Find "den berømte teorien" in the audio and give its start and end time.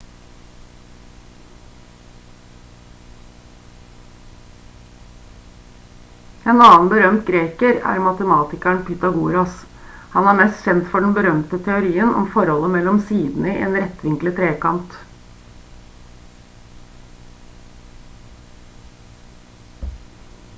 11.07-12.15